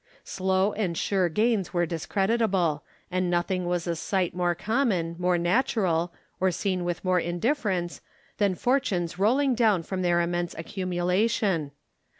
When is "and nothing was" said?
3.11-3.85